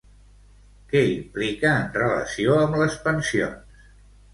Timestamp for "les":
2.85-3.01